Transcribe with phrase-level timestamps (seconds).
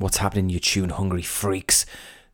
[0.00, 1.84] What's happening, you tune hungry freaks?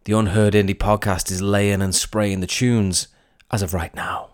[0.05, 3.09] The Unheard Indie podcast is laying and spraying the tunes
[3.51, 4.33] as of right now.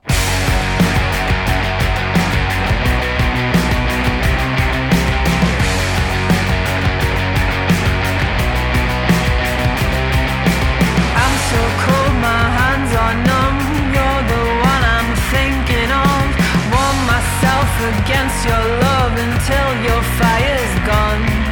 [11.14, 13.58] I'm so cold, my hands are numb.
[13.94, 16.34] You're the one I'm thinking of.
[16.74, 21.49] Warm myself against your love until your fire's gone.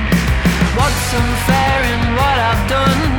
[0.78, 3.10] What's unfair in what I've done?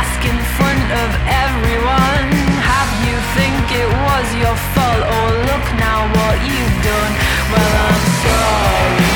[0.00, 1.10] Ask in front of
[1.44, 2.28] everyone.
[2.72, 5.02] Have you think it was your fault?
[5.16, 7.12] Or oh, look now what you've done?
[7.52, 9.11] Well, I'm sorry.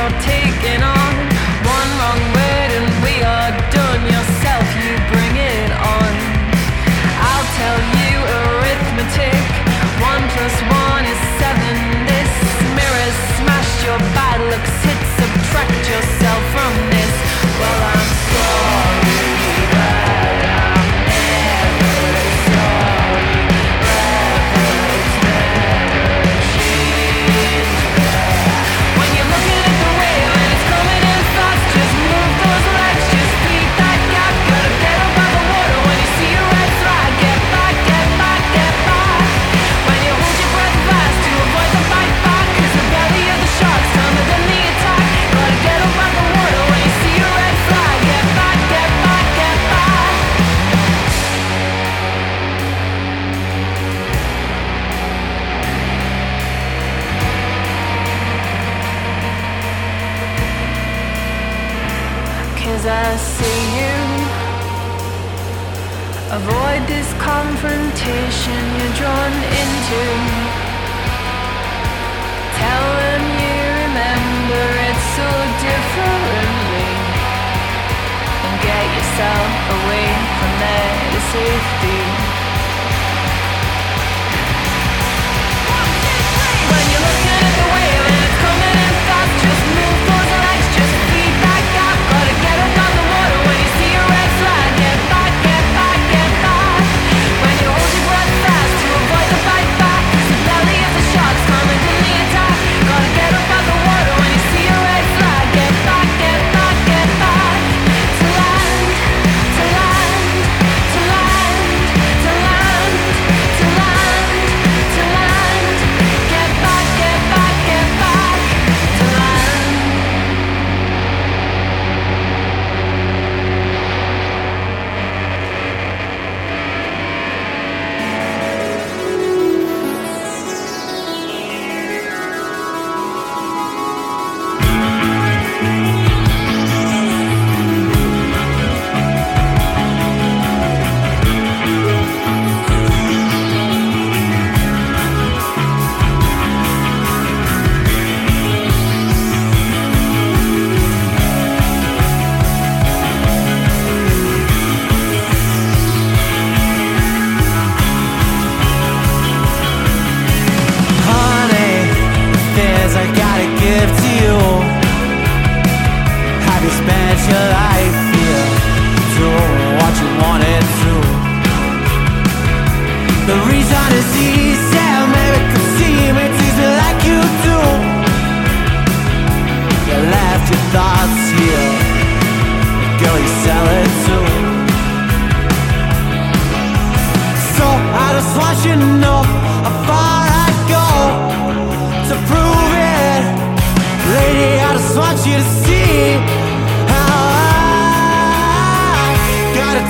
[0.00, 0.39] your taste.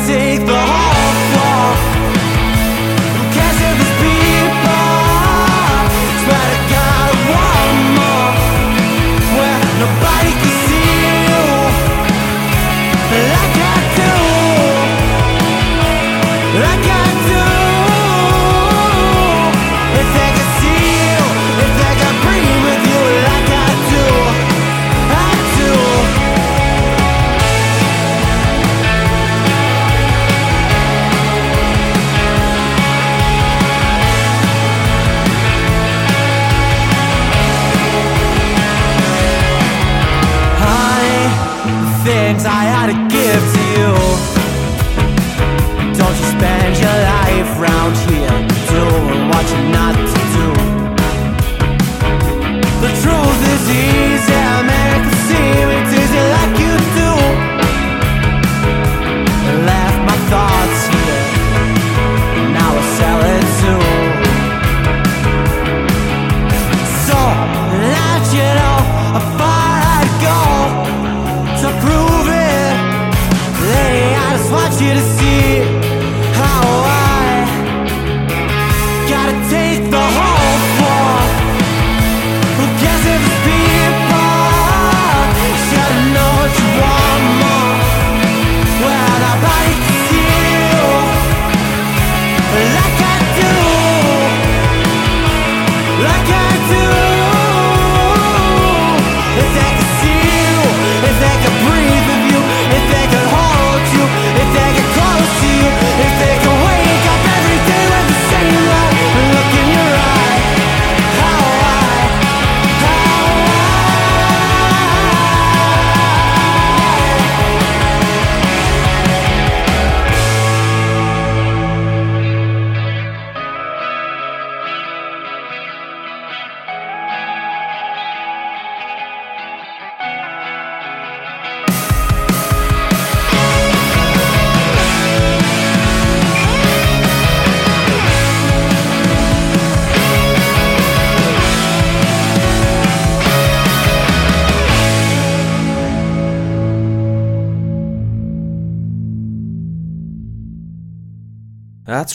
[0.07, 0.70] take the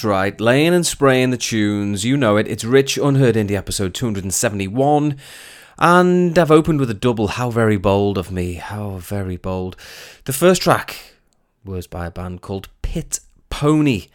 [0.05, 2.05] right, laying and spraying the tunes.
[2.05, 2.47] You know it.
[2.47, 5.17] It's Rich Unheard Indie episode 271.
[5.79, 7.29] And I've opened with a double.
[7.29, 8.53] How very bold of me.
[8.53, 9.75] How very bold.
[10.25, 11.15] The first track
[11.65, 13.19] was by a band called Pit
[13.49, 14.05] Pony.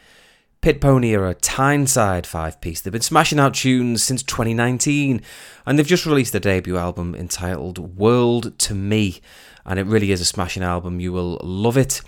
[0.60, 2.80] Pit Pony are a Tyneside five piece.
[2.80, 5.20] They've been smashing out tunes since 2019
[5.66, 9.20] and they've just released their debut album entitled World to Me.
[9.66, 11.00] And it really is a smashing album.
[11.00, 12.00] You will love it.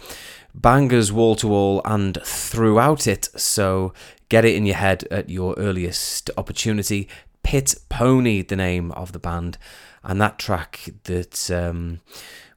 [0.54, 3.28] Bangers wall to wall and throughout it.
[3.36, 3.92] So
[4.28, 7.08] get it in your head at your earliest opportunity.
[7.42, 9.58] Pit Pony, the name of the band.
[10.04, 12.00] And that track that um,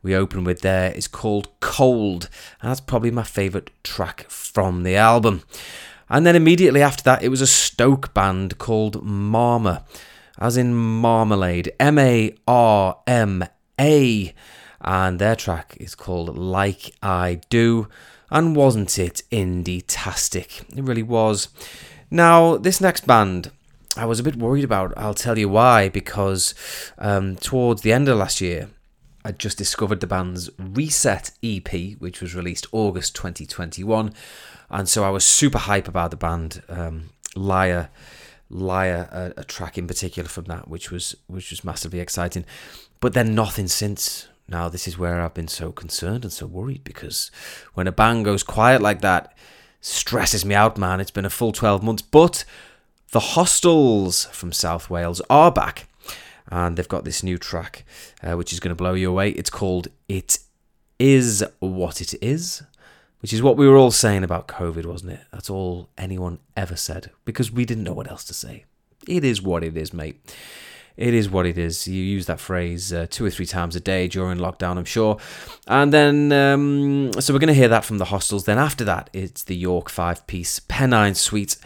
[0.01, 2.29] we open with there is called Cold.
[2.61, 5.43] And that's probably my favourite track from the album.
[6.09, 9.83] And then immediately after that, it was a Stoke band called Marma,
[10.37, 11.71] as in marmalade.
[11.79, 13.43] M A R M
[13.79, 14.33] A.
[14.85, 17.89] And their track is called Like I Do.
[18.29, 20.65] And wasn't it indie-tastic?
[20.75, 21.49] It really was.
[22.11, 23.51] Now, this next band,
[23.97, 24.93] I was a bit worried about.
[24.95, 25.89] I'll tell you why.
[25.89, 26.53] Because
[26.99, 28.69] um, towards the end of last year,
[29.23, 34.13] I just discovered the band's Reset EP, which was released August 2021.
[34.69, 36.61] And so I was super hype about the band.
[36.69, 37.89] Um, Liar,
[38.51, 42.45] Liar, a, a track in particular from that, which was which was massively exciting.
[42.99, 44.27] But then nothing since.
[44.47, 47.31] Now this is where I've been so concerned and so worried because
[47.73, 49.35] when a band goes quiet like that,
[49.81, 50.99] stresses me out, man.
[50.99, 52.45] It's been a full 12 months, but
[53.11, 55.87] the Hostels from South Wales are back
[56.49, 57.85] and they've got this new track
[58.21, 59.31] uh, which is going to blow you away.
[59.31, 60.39] It's called It
[60.99, 62.63] Is What It Is,
[63.21, 65.21] which is what we were all saying about COVID, wasn't it?
[65.31, 68.65] That's all anyone ever said because we didn't know what else to say.
[69.07, 70.19] It is what it is, mate.
[70.97, 71.87] It is what it is.
[71.87, 75.17] You use that phrase uh, two or three times a day during lockdown, I'm sure.
[75.67, 78.45] And then, um, so we're going to hear that from the hostels.
[78.45, 81.57] Then after that, it's the York five piece Pennine Suite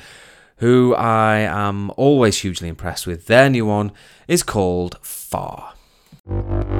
[0.59, 3.27] who I am always hugely impressed with.
[3.27, 3.91] Their new one
[4.27, 5.73] is called Far.
[6.27, 6.78] Far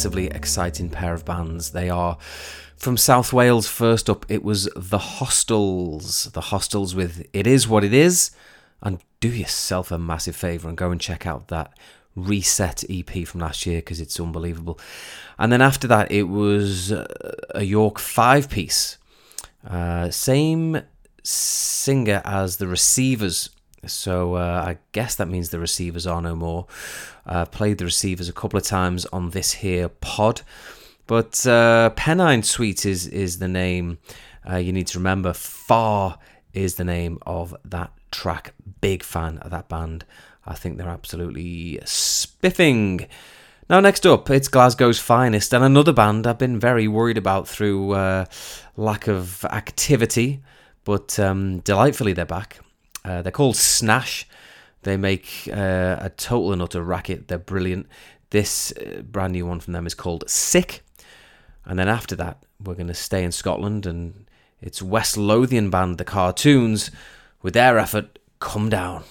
[0.00, 2.16] massively exciting pair of bands they are.
[2.74, 6.30] From South Wales, first up, it was The Hostels.
[6.32, 8.30] The Hostels with It Is What It Is.
[8.80, 11.76] And do yourself a massive favour and go and check out that
[12.16, 14.80] Reset EP from last year because it's unbelievable.
[15.38, 18.96] And then after that, it was a York five piece.
[19.68, 20.80] Uh, same
[21.22, 23.50] singer as The Receivers.
[23.86, 26.66] So uh, I guess that means the receivers are no more.
[27.26, 30.42] Uh, played the receivers a couple of times on this here pod,
[31.06, 33.98] but uh, Pennine Suite is is the name.
[34.48, 35.32] Uh, you need to remember.
[35.32, 36.18] Far
[36.52, 38.54] is the name of that track.
[38.80, 40.04] Big fan of that band.
[40.46, 43.06] I think they're absolutely spiffing.
[43.68, 47.92] Now, next up, it's Glasgow's finest, and another band I've been very worried about through
[47.92, 48.24] uh,
[48.76, 50.42] lack of activity,
[50.84, 52.58] but um, delightfully they're back.
[53.04, 54.26] Uh, they're called Snash.
[54.82, 57.28] They make uh, a total and utter racket.
[57.28, 57.86] They're brilliant.
[58.30, 60.82] This uh, brand new one from them is called Sick.
[61.64, 64.26] And then after that, we're going to stay in Scotland and
[64.60, 66.90] it's West Lothian band The Katuns
[67.42, 69.04] with their effort Come Down.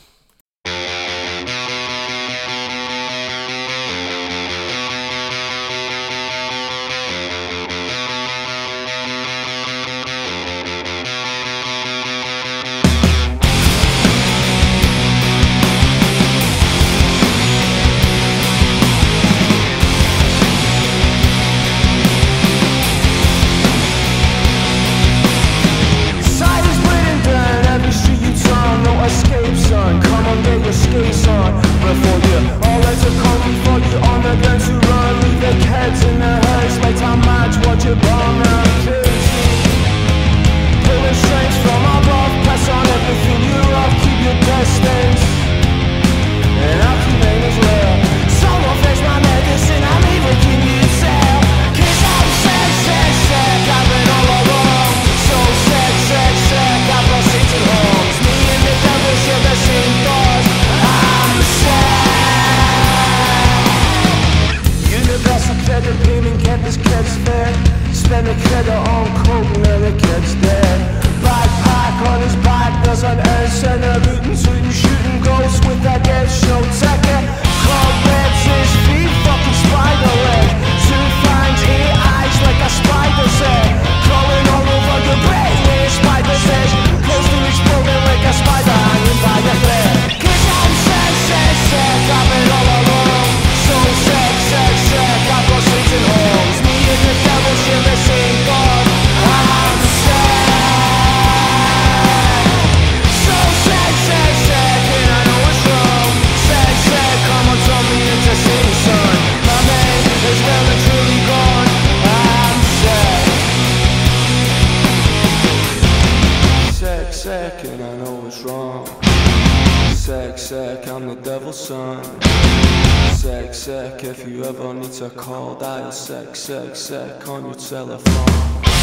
[123.70, 128.79] Sick, if you ever need to call, dial sick, sick, sick on your telephone.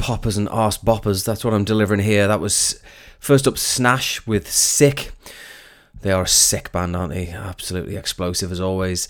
[0.00, 1.24] poppers and arse boppers.
[1.24, 2.26] That's what I'm delivering here.
[2.26, 2.82] That was
[3.20, 5.12] first up Snash with Sick.
[6.00, 7.28] They are a sick band, aren't they?
[7.28, 9.06] Absolutely explosive as always.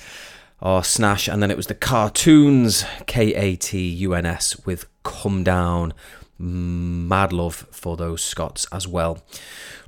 [0.60, 4.86] Oh, Snash, and then it was the Katuns, K A T U N S, with
[5.04, 5.94] Come Down.
[6.38, 9.22] Mad love for those Scots as well.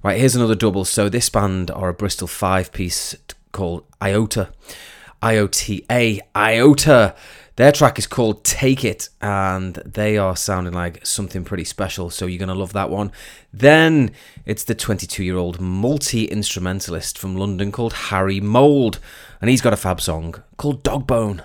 [0.03, 0.85] Right, here's another double.
[0.85, 3.17] So this band are a Bristol five piece
[3.51, 4.53] called IOTA.
[5.23, 6.21] IOTA.
[6.37, 7.15] IOTA
[7.57, 12.27] their track is called Take It, and they are sounding like something pretty special, so
[12.27, 13.13] you're going to love that one.
[13.53, 14.13] Then
[14.47, 18.99] it's the 22 year old multi instrumentalist from London called Harry Mold,
[19.41, 21.43] and he's got a fab song called Dogbone.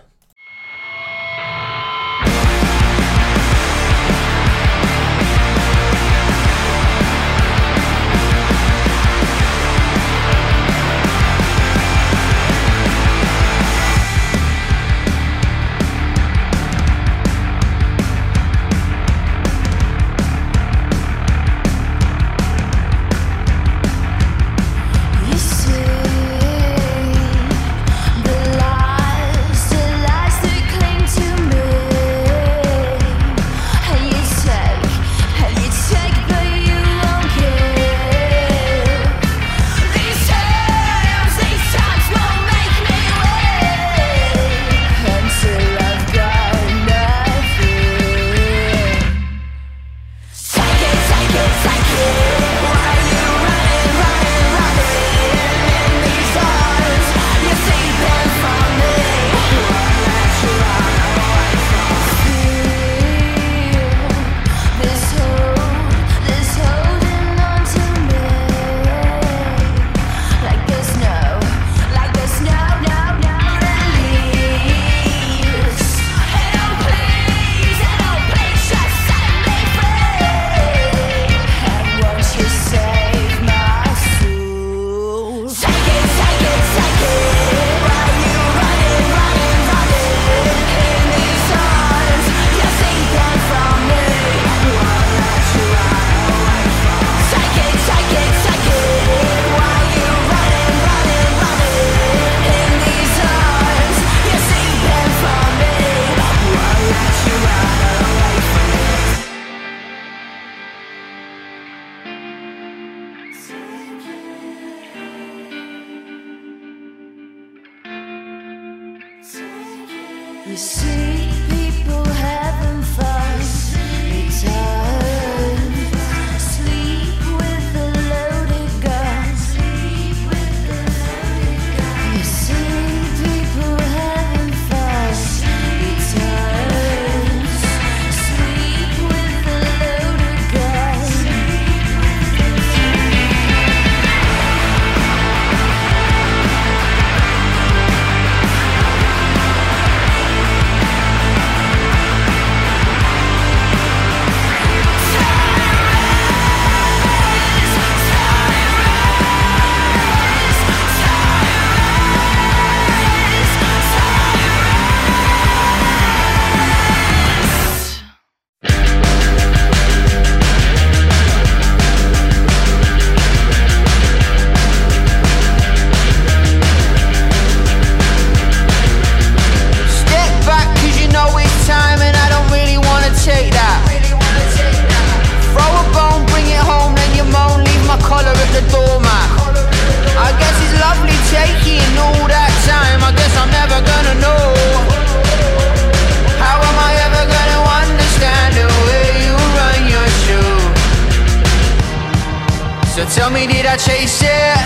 [203.48, 204.60] Did I chase it?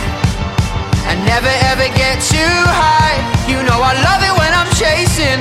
[1.06, 3.18] I never ever get too high.
[3.46, 5.38] You know I love it when I'm chasing,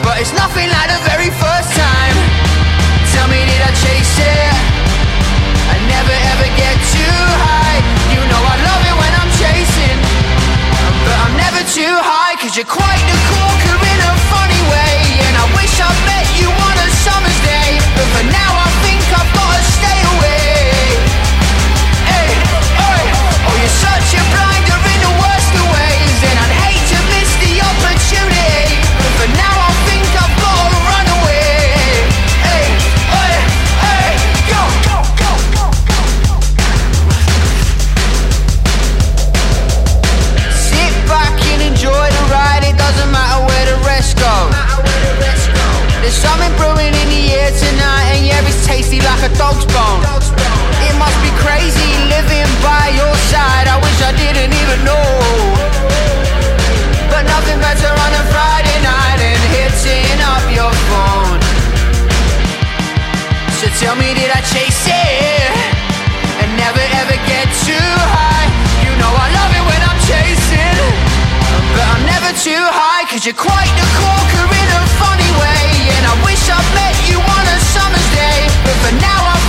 [0.00, 2.16] but it's nothing like the very first time.
[3.12, 4.52] Tell me, did I chase it?
[5.68, 7.78] I never ever get too high.
[8.14, 9.98] You know I love it when I'm chasing,
[11.04, 12.40] but I'm never too high.
[12.40, 14.96] Cause you're quite the corker in a funny way.
[15.28, 17.70] And I wish I met you on a summer's day.
[17.98, 18.69] But for now, I
[54.10, 55.06] I didn't even know.
[57.14, 61.38] But nothing better on a Friday night than hitting up your phone.
[63.62, 65.54] So tell me, did I chase it?
[66.42, 68.50] And never ever get too high.
[68.82, 70.78] You know I love it when I'm chasing.
[71.78, 75.86] But I'm never too high, cause you're quite the corker in a funny way.
[75.86, 78.50] And I wish I met you on a summer's day.
[78.66, 79.39] But for now, I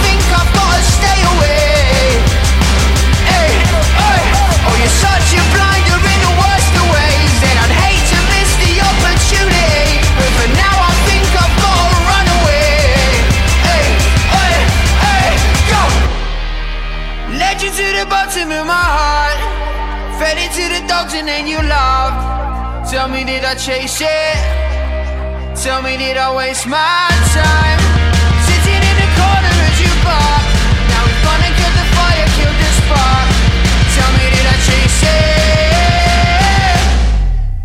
[22.92, 25.56] Tell me, did I chase it?
[25.64, 27.81] Tell me, did I waste my time?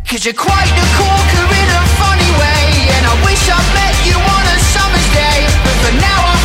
[0.08, 2.86] Cause you're quite the corker in a funny way.
[2.94, 5.50] And I wish I met you on a summer's day.
[5.66, 6.35] But for now, I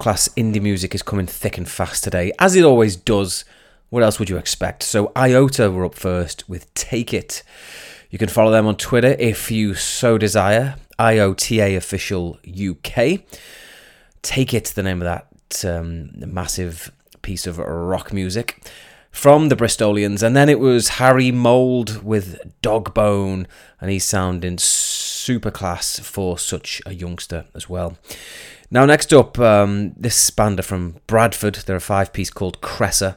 [0.00, 3.44] class indie music is coming thick and fast today, as it always does.
[3.90, 4.82] What else would you expect?
[4.82, 7.42] So, IOTA were up first with Take It.
[8.10, 10.76] You can follow them on Twitter if you so desire.
[10.98, 13.20] IOTA Official UK.
[14.22, 16.90] Take It, the name of that um, massive
[17.22, 18.62] piece of rock music
[19.10, 20.22] from the Bristolians.
[20.22, 23.46] And then it was Harry Mold with Dogbone,
[23.80, 24.58] and he's sounding
[25.30, 27.96] super class for such a youngster as well.
[28.68, 31.54] Now, next up, um, this bander from Bradford.
[31.54, 33.16] They're a five piece called Cressa.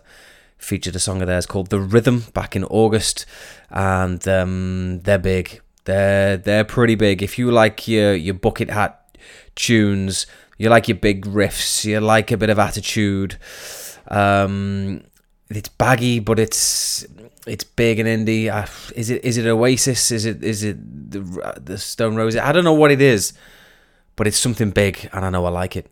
[0.60, 3.26] Featured a song of theirs called The Rhythm back in August,
[3.71, 5.60] and um, they're big.
[5.86, 7.23] They're they're pretty big.
[7.23, 9.17] If you like your your bucket hat
[9.56, 10.28] tunes,
[10.60, 13.39] you like your big riffs, you like a bit of attitude.
[14.08, 15.04] Um,
[15.49, 17.06] it's baggy, but it's
[17.45, 18.47] it's big and indie.
[18.95, 20.12] Is it is it Oasis?
[20.12, 20.77] Is it is it
[21.12, 22.39] the the Stone Roses?
[22.39, 23.34] I don't know what it is,
[24.15, 25.91] but it's something big, and I know I like it.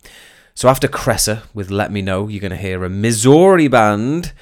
[0.53, 4.33] So after Cressa with Let Me Know, you're to hear a Missouri band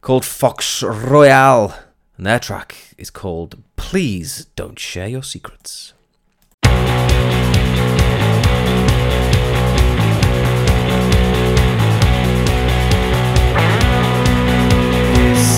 [0.00, 1.78] called Fox Royale,
[2.16, 5.92] and their track is called Please Don't Share Your Secrets.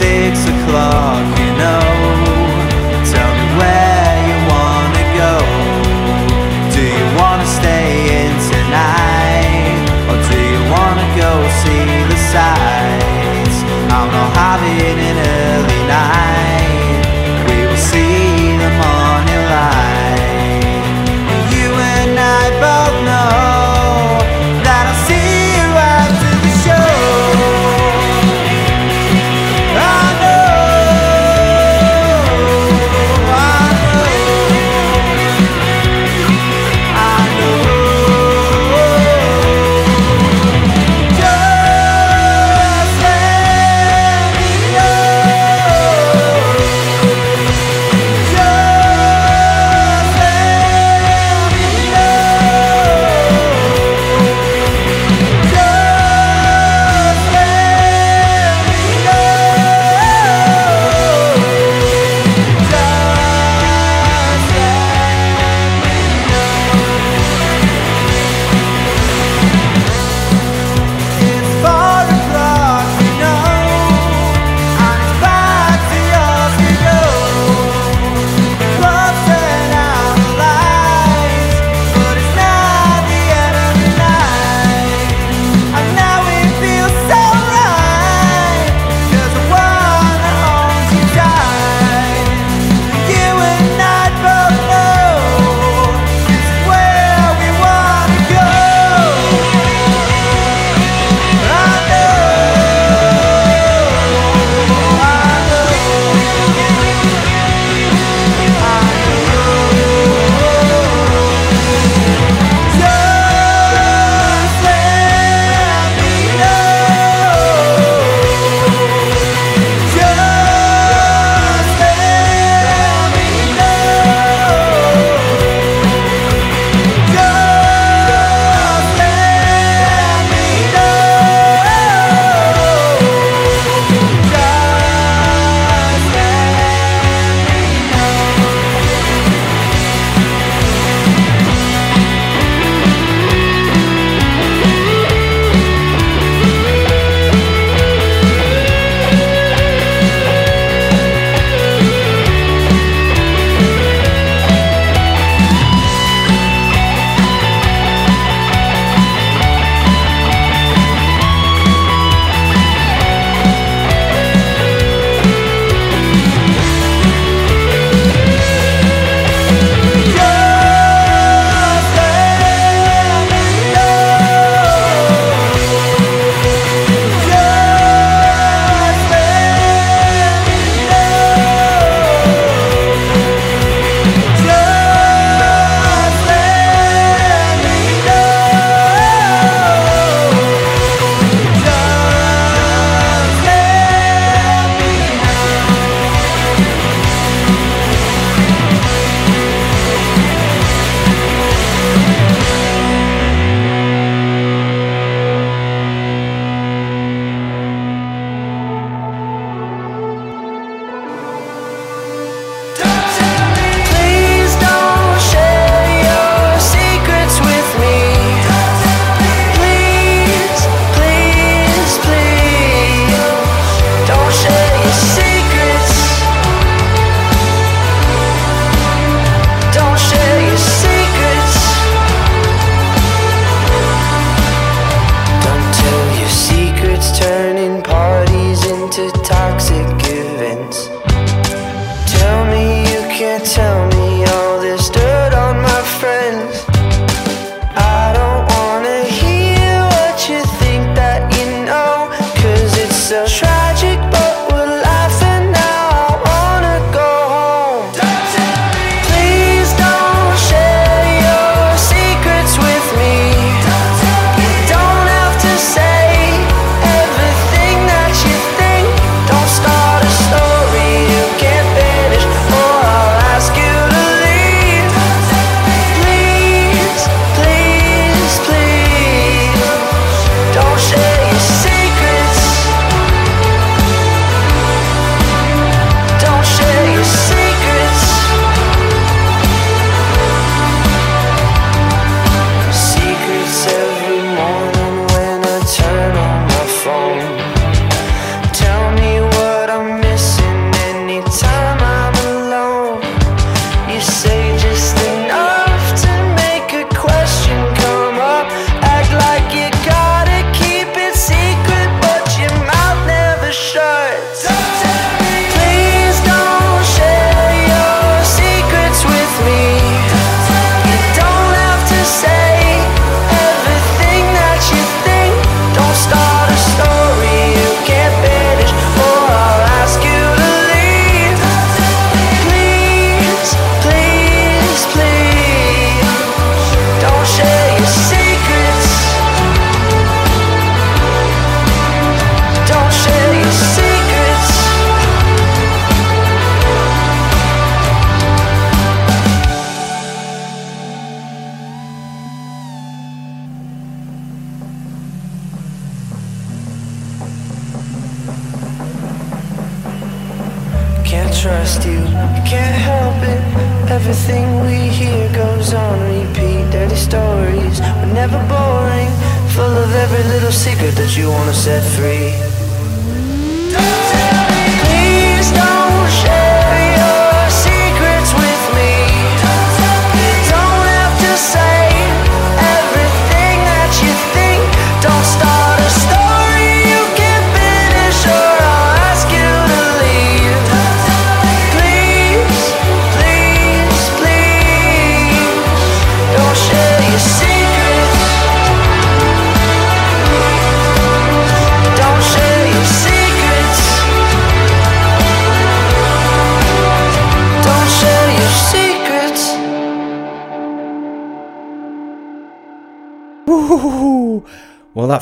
[0.05, 1.87] Six o'clock, you know.
[3.13, 5.35] Tell me where you wanna go.
[6.77, 7.89] Do you wanna stay
[8.21, 9.81] in tonight?
[10.11, 11.31] Or do you wanna go
[11.63, 13.59] see the sights?
[13.97, 16.34] I'm not having an early night.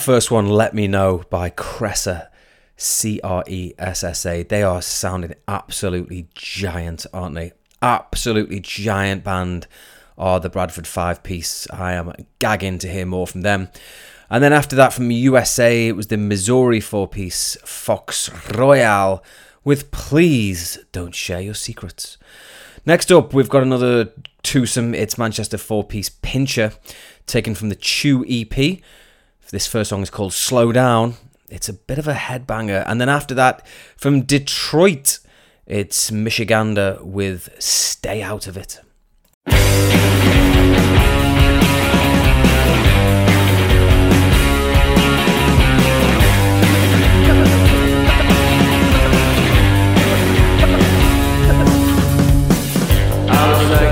[0.03, 2.27] First one, Let Me Know by Cressa,
[2.77, 4.43] C R E S S A.
[4.43, 7.53] They are sounding absolutely giant, aren't they?
[7.81, 9.69] Absolutely giant band
[10.19, 11.71] are the Bradford Five Piece.
[11.71, 13.69] I am gagging to hear more from them.
[14.29, 19.23] And then after that, from USA, it was the Missouri four piece Fox Royale
[19.63, 22.19] with Please Don't Share Your Secrets.
[22.85, 24.97] Next up, we've got another twosome.
[24.97, 26.77] It's Manchester four piece Pyncher,
[27.27, 28.83] taken from the Chew EP.
[29.53, 31.17] This first song is called Slow Down.
[31.51, 32.85] It's a bit of a headbanger.
[32.87, 33.67] And then after that,
[33.99, 35.19] from Detroit,
[35.67, 38.81] it's Michigander with Stay Out of It.
[53.29, 53.92] I was like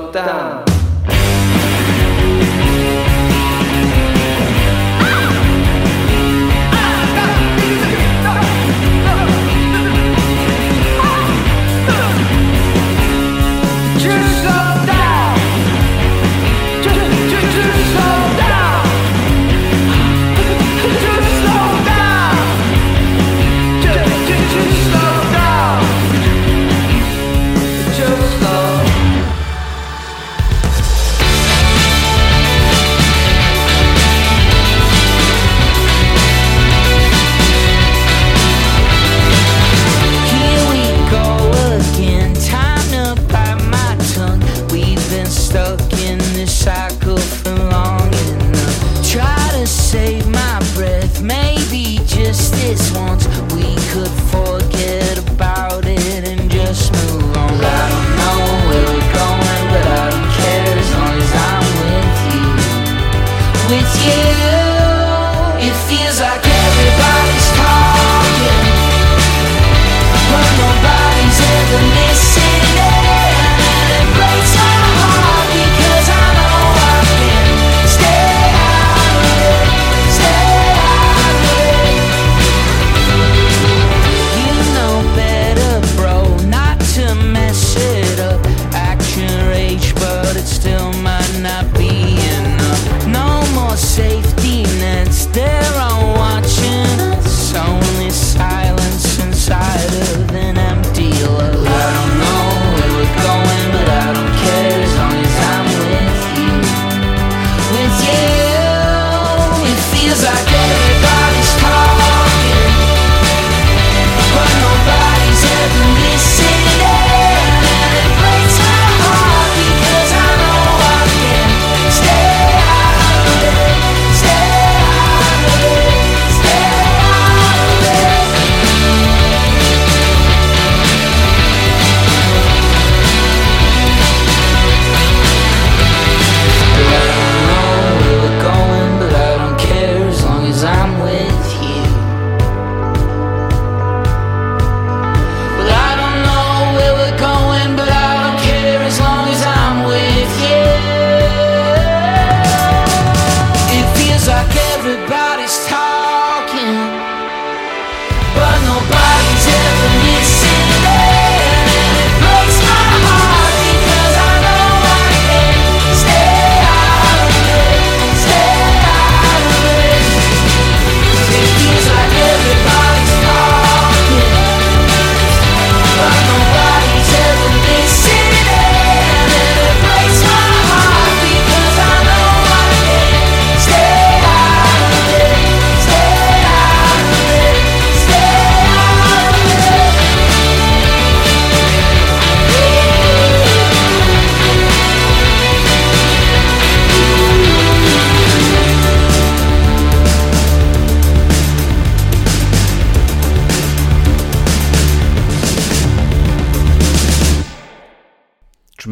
[0.00, 0.64] voltar.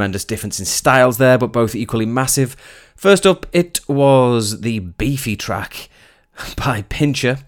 [0.09, 2.57] Tremendous difference in styles there, but both equally massive.
[2.97, 5.91] First up, it was the Beefy track
[6.57, 7.41] by Pyncher.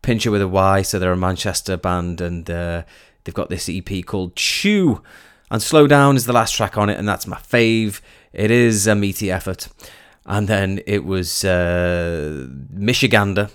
[0.00, 2.84] Pyncher with a Y, so they're a Manchester band, and uh,
[3.24, 5.02] they've got this EP called Chew.
[5.50, 8.00] And Slow Down is the last track on it, and that's my fave.
[8.32, 9.66] It is a meaty effort.
[10.24, 13.50] And then it was uh, Michigander,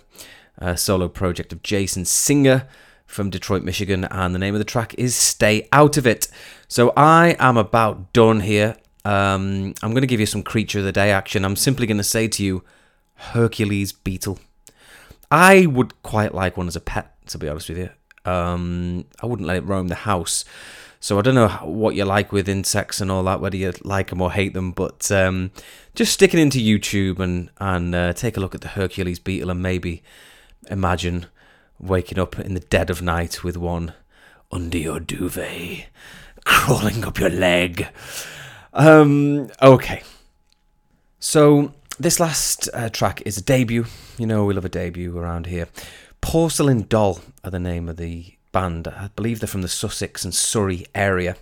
[0.58, 2.68] a solo project of Jason Singer
[3.06, 6.28] from Detroit, Michigan, and the name of the track is Stay Out of It.
[6.72, 8.76] So I am about done here.
[9.04, 11.44] Um, I'm going to give you some Creature of the Day action.
[11.44, 12.64] I'm simply going to say to you,
[13.16, 14.38] Hercules Beetle.
[15.32, 17.90] I would quite like one as a pet, to be honest with you.
[18.32, 20.46] Um, I wouldn't let it roam the house.
[21.00, 24.12] So I don't know what you like with insects and all that, whether you like
[24.12, 25.50] them or hate them, but um,
[25.96, 29.50] just stick it into YouTube and and uh, take a look at the Hercules beetle
[29.50, 30.04] and maybe
[30.70, 31.26] imagine
[31.80, 33.94] waking up in the dead of night with one
[34.52, 35.88] under your duvet,
[36.46, 37.88] crawling up your leg.
[38.74, 40.04] Um, okay.
[41.20, 43.86] So this last uh, track is a debut.
[44.18, 45.68] You know we love a debut around here.
[46.22, 48.88] Porcelain Doll are the name of the band.
[48.88, 51.38] I believe they're from the Sussex and Surrey area.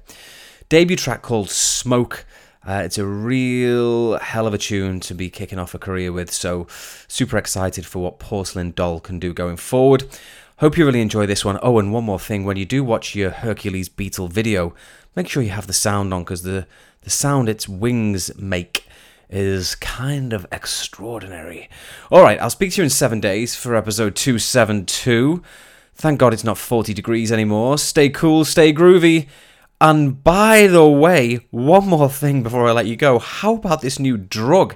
[0.69, 2.25] Debut track called Smoke.
[2.65, 6.29] Uh, it's a real hell of a tune to be kicking off a career with,
[6.29, 6.67] so
[7.07, 10.03] super excited for what Porcelain Doll can do going forward.
[10.59, 11.59] Hope you really enjoy this one.
[11.61, 14.73] Oh, and one more thing when you do watch your Hercules Beetle video,
[15.15, 16.65] make sure you have the sound on because the,
[17.01, 18.87] the sound its wings make
[19.29, 21.69] is kind of extraordinary.
[22.09, 25.43] All right, I'll speak to you in seven days for episode 272.
[25.93, 27.77] Thank God it's not 40 degrees anymore.
[27.77, 29.27] Stay cool, stay groovy.
[29.79, 33.19] And by the way, one more thing before I let you go.
[33.19, 34.75] How about this new drug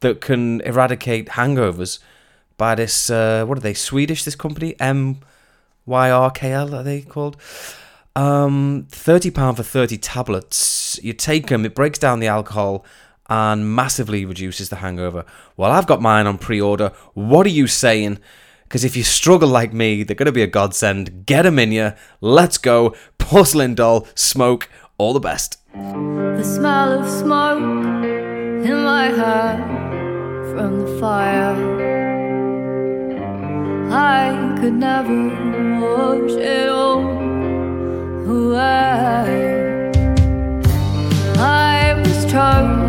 [0.00, 1.98] that can eradicate hangovers
[2.60, 4.78] by this, uh, what are they, Swedish, this company?
[4.78, 7.38] M-Y-R-K-L, are they called?
[8.14, 11.00] Um, £30 for 30 tablets.
[11.02, 12.84] You take them, it breaks down the alcohol
[13.30, 15.24] and massively reduces the hangover.
[15.56, 16.92] Well, I've got mine on pre-order.
[17.14, 18.18] What are you saying?
[18.64, 21.24] Because if you struggle like me, they're going to be a godsend.
[21.24, 21.94] Get them in you.
[22.20, 22.94] Let's go.
[23.16, 25.56] Porcelain doll, smoke, all the best.
[25.72, 29.56] The smell of smoke in my hair
[30.52, 31.89] from the fire.
[33.92, 35.28] I could never
[35.80, 37.00] wash it all
[38.28, 39.90] away.
[41.36, 42.79] I was choking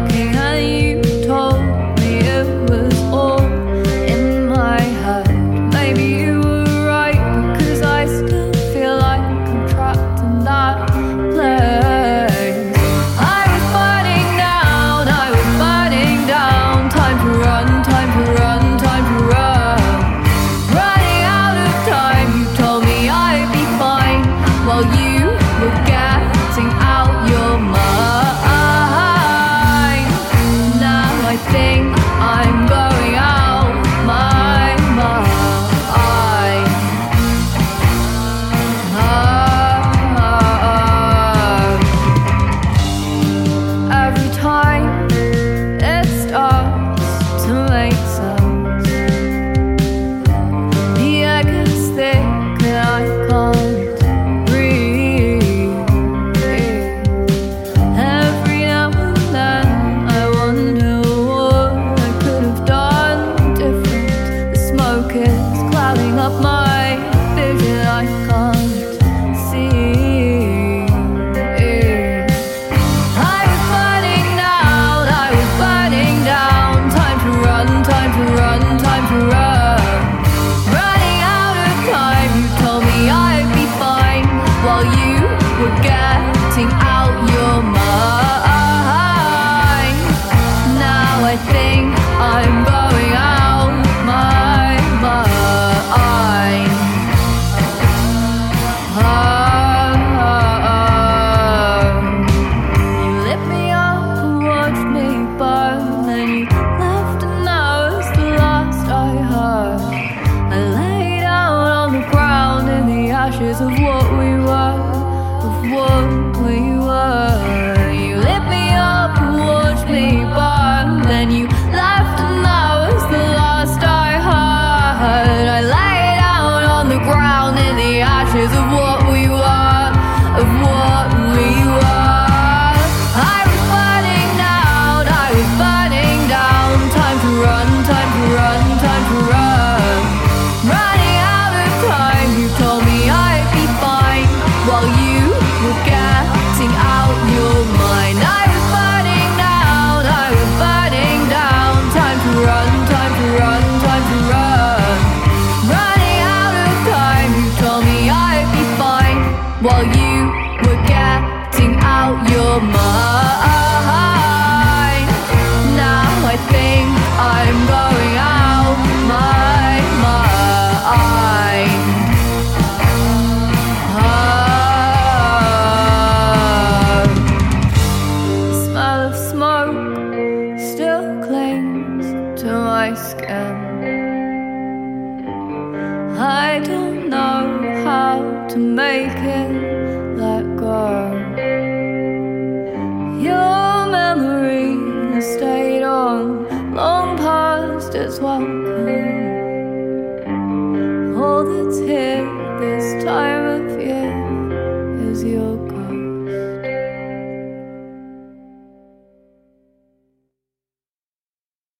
[117.01, 117.30] we